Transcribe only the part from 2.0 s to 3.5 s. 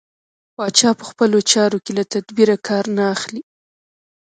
تدبېره کار نه اخلي.